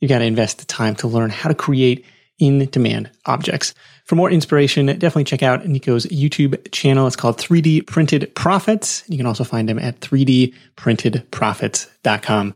[0.02, 2.06] you got to invest the time to learn how to create
[2.38, 3.74] in demand objects.
[4.06, 7.08] For more inspiration, definitely check out Nico's YouTube channel.
[7.08, 9.04] It's called 3D Printed Profits.
[9.08, 12.56] You can also find him at 3dprintedprofits.com.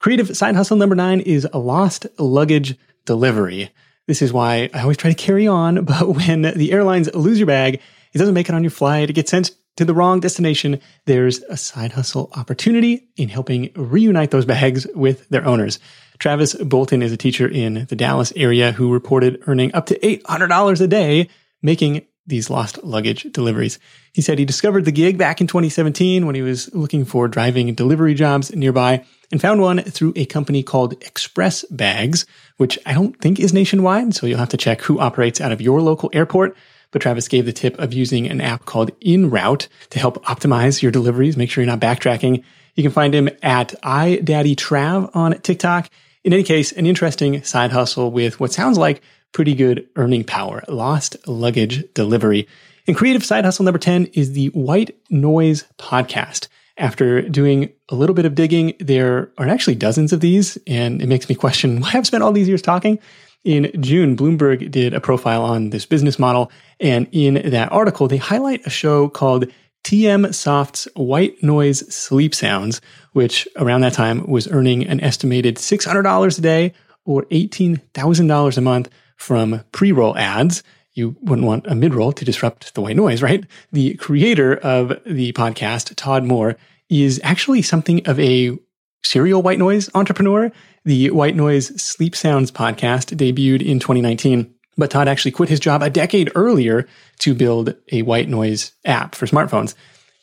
[0.00, 3.70] Creative side hustle number nine is lost luggage delivery.
[4.06, 7.46] This is why I always try to carry on, but when the airlines lose your
[7.46, 7.80] bag,
[8.12, 11.42] it doesn't make it on your flight, it gets sent to the wrong destination, there's
[11.44, 15.80] a side hustle opportunity in helping reunite those bags with their owners.
[16.18, 20.80] Travis Bolton is a teacher in the Dallas area who reported earning up to $800
[20.80, 21.28] a day
[21.62, 23.78] making these lost luggage deliveries.
[24.12, 27.74] He said he discovered the gig back in 2017 when he was looking for driving
[27.74, 32.24] delivery jobs nearby and found one through a company called Express Bags,
[32.56, 34.14] which I don't think is nationwide.
[34.14, 36.56] So you'll have to check who operates out of your local airport.
[36.92, 40.92] But Travis gave the tip of using an app called InRoute to help optimize your
[40.92, 42.44] deliveries, make sure you're not backtracking.
[42.76, 45.90] You can find him at iDaddyTrav on TikTok.
[46.24, 50.64] In any case, an interesting side hustle with what sounds like pretty good earning power.
[50.68, 52.48] Lost luggage delivery.
[52.86, 56.48] And creative side hustle number 10 is the White Noise podcast.
[56.78, 61.08] After doing a little bit of digging, there are actually dozens of these, and it
[61.08, 62.98] makes me question why I've spent all these years talking.
[63.44, 68.16] In June, Bloomberg did a profile on this business model, and in that article, they
[68.16, 69.44] highlight a show called
[69.84, 72.80] TM Soft's White Noise Sleep Sounds,
[73.14, 76.74] which around that time was earning an estimated $600 a day
[77.04, 80.62] or $18,000 a month from pre roll ads.
[80.92, 83.44] You wouldn't want a mid roll to disrupt the white noise, right?
[83.72, 86.56] The creator of the podcast, Todd Moore,
[86.90, 88.58] is actually something of a
[89.04, 90.50] serial white noise entrepreneur.
[90.84, 95.82] The White Noise Sleep Sounds podcast debuted in 2019, but Todd actually quit his job
[95.82, 96.86] a decade earlier
[97.20, 99.74] to build a white noise app for smartphones.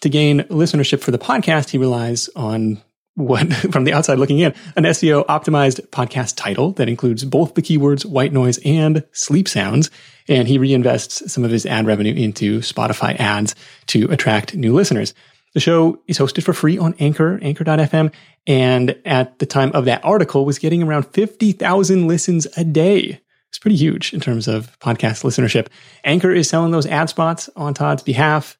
[0.01, 2.81] To gain listenership for the podcast, he relies on
[3.15, 7.61] what from the outside looking in, an SEO optimized podcast title that includes both the
[7.61, 9.91] keywords white noise and sleep sounds.
[10.27, 13.55] And he reinvests some of his ad revenue into Spotify ads
[13.87, 15.13] to attract new listeners.
[15.53, 18.13] The show is hosted for free on Anchor, anchor.fm,
[18.47, 23.21] and at the time of that article was getting around 50,000 listens a day.
[23.49, 25.67] It's pretty huge in terms of podcast listenership.
[26.05, 28.57] Anchor is selling those ad spots on Todd's behalf.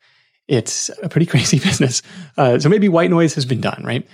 [0.47, 2.01] It's a pretty crazy business.
[2.37, 4.07] Uh, so maybe white noise has been done, right?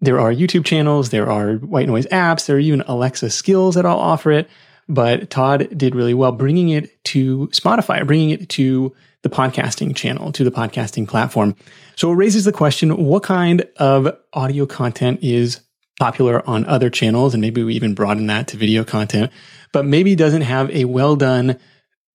[0.00, 3.84] There are YouTube channels, there are white noise apps, there are even Alexa skills that
[3.84, 4.48] all offer it.
[4.88, 10.32] But Todd did really well bringing it to Spotify, bringing it to the podcasting channel,
[10.32, 11.54] to the podcasting platform.
[11.94, 15.60] So it raises the question, what kind of audio content is
[16.00, 17.32] popular on other channels?
[17.32, 19.30] And maybe we even broaden that to video content,
[19.72, 21.58] but maybe doesn't have a well done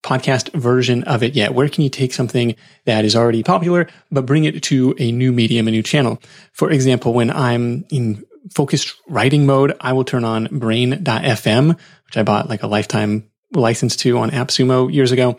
[0.08, 1.54] podcast version of it yet?
[1.54, 2.56] Where can you take something
[2.86, 6.22] that is already popular, but bring it to a new medium, a new channel?
[6.54, 11.68] For example, when I'm in focused writing mode, I will turn on brain.fm,
[12.06, 15.38] which I bought like a lifetime license to on AppSumo years ago.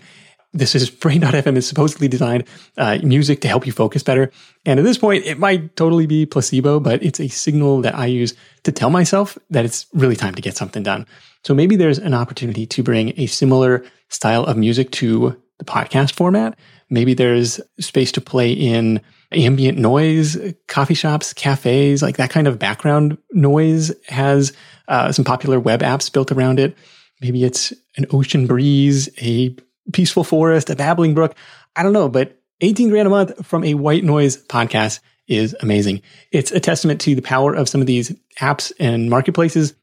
[0.52, 2.44] This is brain.fm is supposedly designed
[2.76, 4.30] uh, music to help you focus better.
[4.64, 8.06] And at this point, it might totally be placebo, but it's a signal that I
[8.06, 8.34] use
[8.64, 11.06] to tell myself that it's really time to get something done.
[11.44, 16.14] So maybe there's an opportunity to bring a similar style of music to the podcast
[16.14, 16.58] format.
[16.90, 19.00] Maybe there's space to play in
[19.32, 20.38] ambient noise,
[20.68, 24.52] coffee shops, cafes, like that kind of background noise has
[24.88, 26.76] uh, some popular web apps built around it.
[27.20, 29.54] Maybe it's an ocean breeze, a
[29.92, 31.34] peaceful forest, a babbling brook.
[31.76, 36.02] I don't know, but 18 grand a month from a white noise podcast is amazing.
[36.32, 39.74] It's a testament to the power of some of these apps and marketplaces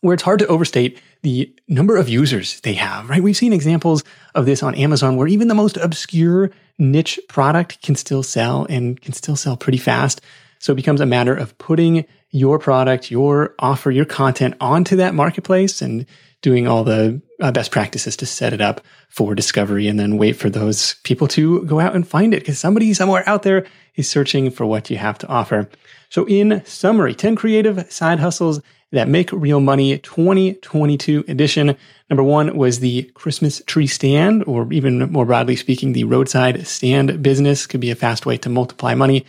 [0.00, 3.22] where it's hard to overstate the number of users they have, right?
[3.22, 4.02] We've seen examples
[4.34, 9.00] of this on Amazon where even the most obscure niche product can still sell and
[9.00, 10.22] can still sell pretty fast.
[10.58, 15.14] So it becomes a matter of putting your product, your offer, your content onto that
[15.14, 16.06] marketplace and
[16.42, 20.36] doing all the uh, best practices to set it up for discovery and then wait
[20.36, 23.66] for those people to go out and find it because somebody somewhere out there
[23.96, 25.68] is searching for what you have to offer.
[26.08, 28.60] So in summary, 10 creative side hustles
[28.92, 31.76] that Make Real Money 2022 edition.
[32.08, 37.22] Number one was the Christmas tree stand, or even more broadly speaking, the roadside stand
[37.22, 39.24] business could be a fast way to multiply money.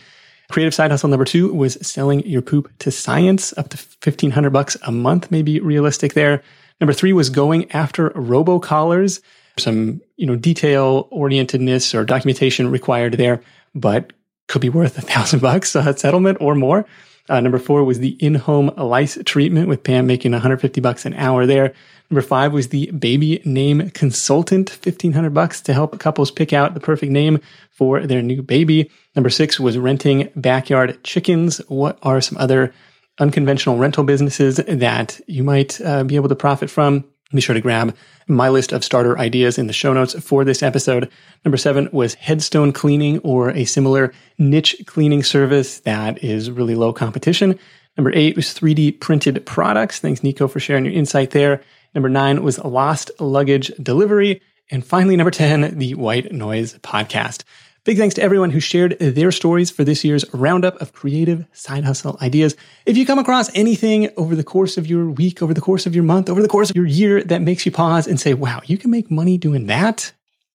[0.50, 4.76] Creative side hustle number two was selling your poop to science, up to 1500 bucks
[4.82, 6.42] a month, maybe realistic there.
[6.82, 9.20] Number three was going after robocallers,
[9.56, 13.40] some, you know, detail orientedness or documentation required there,
[13.72, 14.12] but
[14.48, 16.84] could be worth a thousand bucks a settlement or more.
[17.28, 21.46] Uh, number four was the in-home lice treatment with Pam making 150 bucks an hour
[21.46, 21.72] there.
[22.10, 26.80] Number five was the baby name consultant, 1500 bucks to help couples pick out the
[26.80, 27.38] perfect name
[27.70, 28.90] for their new baby.
[29.14, 31.58] Number six was renting backyard chickens.
[31.68, 32.74] What are some other
[33.18, 37.04] unconventional rental businesses that you might uh, be able to profit from?
[37.32, 37.96] Be sure to grab
[38.28, 41.10] my list of starter ideas in the show notes for this episode.
[41.44, 46.92] Number seven was headstone cleaning or a similar niche cleaning service that is really low
[46.92, 47.58] competition.
[47.96, 49.98] Number eight was 3D printed products.
[49.98, 51.62] Thanks, Nico, for sharing your insight there.
[51.94, 54.40] Number nine was lost luggage delivery.
[54.70, 57.44] And finally, number 10, the white noise podcast.
[57.84, 61.82] Big thanks to everyone who shared their stories for this year's roundup of creative side
[61.82, 62.54] hustle ideas.
[62.86, 65.92] If you come across anything over the course of your week, over the course of
[65.92, 68.60] your month, over the course of your year that makes you pause and say, wow,
[68.66, 70.12] you can make money doing that.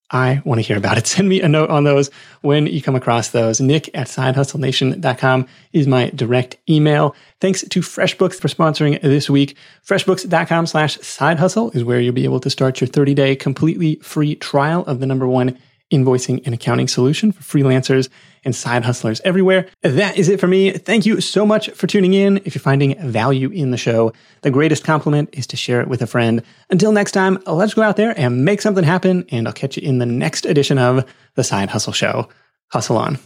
[0.10, 1.06] I want to hear about it.
[1.08, 2.10] Send me a note on those
[2.44, 3.60] when you come across those.
[3.60, 7.14] Nick at sidehustlenation.com is my direct email.
[7.42, 9.58] Thanks to FreshBooks for sponsoring this week.
[9.86, 13.96] FreshBooks.com slash side hustle is where you'll be able to start your 30 day completely
[13.96, 15.58] free trial of the number one
[15.92, 18.10] invoicing and accounting solution for freelancers
[18.44, 19.68] and side hustlers everywhere.
[19.82, 20.72] That is it for me.
[20.72, 22.38] Thank you so much for tuning in.
[22.46, 26.02] If you're finding value in the show, the greatest compliment is to share it with
[26.02, 26.42] a friend.
[26.70, 29.26] Until next time, let's go out there and make something happen.
[29.32, 32.30] And I'll catch you in the next edition of The Side Hustle Show.
[32.72, 33.18] Hustle on.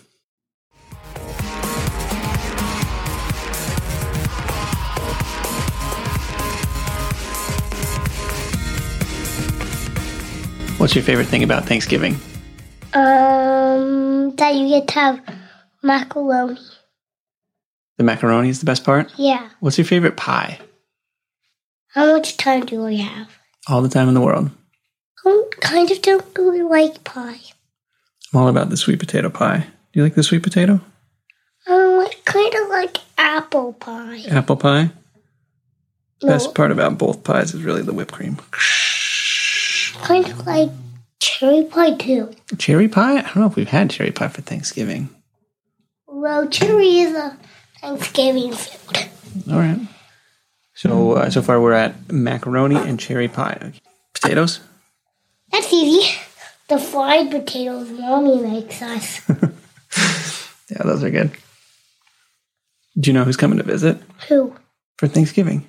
[10.77, 12.19] What's your favorite thing about Thanksgiving?
[12.93, 15.21] Um, that you get to have
[15.81, 16.59] macaroni.
[17.97, 19.11] The macaroni is the best part?
[19.17, 19.49] Yeah.
[19.59, 20.59] What's your favorite pie?
[21.93, 23.27] How much time do we have?
[23.67, 24.49] All the time in the world.
[25.25, 27.39] I kind of don't really like pie.
[28.33, 29.67] I'm all about the sweet potato pie.
[29.93, 30.73] Do you like the sweet potato?
[30.73, 34.23] Um, I kind of like apple pie.
[34.29, 34.89] Apple pie?
[36.23, 38.37] No, Best part about both pies is really the whipped cream.
[40.03, 40.69] kind of like
[41.21, 42.33] cherry pie too.
[42.57, 43.19] Cherry pie?
[43.19, 45.09] I don't know if we've had cherry pie for Thanksgiving.
[46.07, 47.37] Well, cherry is a
[47.79, 49.09] Thanksgiving food.
[49.49, 49.79] All right.
[50.73, 53.71] So uh, so far we're at macaroni and cherry pie.
[54.13, 54.59] Potatoes?
[55.51, 56.19] That's easy.
[56.67, 59.21] The fried potatoes mommy makes us.
[60.71, 61.31] Yeah, those are good.
[62.97, 63.97] Do you know who's coming to visit
[64.29, 64.55] Who?
[64.97, 65.67] for Thanksgiving?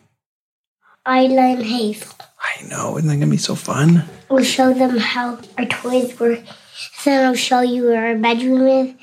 [1.04, 2.14] And Hazel.
[2.62, 2.96] I know.
[2.96, 4.04] Isn't that gonna be so fun?
[4.30, 6.40] We'll show them how our toys work.
[7.04, 8.94] Then I'll show you where our bedroom is.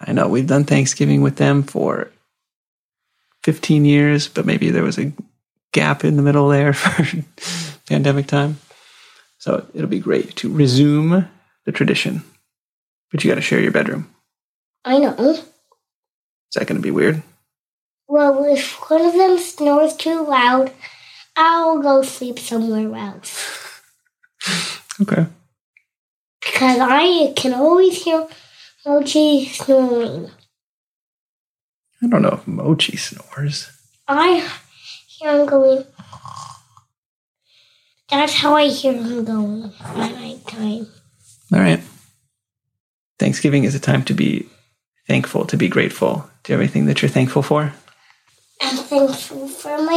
[0.00, 2.10] I know we've done Thanksgiving with them for
[3.44, 5.12] 15 years, but maybe there was a
[5.72, 7.22] gap in the middle there for
[7.88, 8.58] pandemic time.
[9.38, 11.28] So it'll be great to resume
[11.64, 12.22] the tradition.
[13.10, 14.08] But you got to share your bedroom.
[14.84, 15.14] I know.
[15.18, 15.44] Is
[16.54, 17.22] that going to be weird?
[18.08, 20.72] Well, if one of them snores too loud,
[21.36, 23.58] I'll go sleep somewhere else.
[25.00, 25.26] Okay.
[26.44, 28.28] Because I can always hear
[28.84, 30.30] Mochi snoring.
[32.02, 33.70] I don't know if Mochi snores.
[34.06, 34.46] I
[35.08, 35.84] hear him going.
[38.10, 40.86] That's how I hear him going at night time.
[41.52, 41.80] All right.
[43.18, 44.46] Thanksgiving is a time to be
[45.08, 46.28] thankful, to be grateful.
[46.42, 47.72] Do you have anything that you're thankful for?
[48.60, 49.90] I'm thankful for my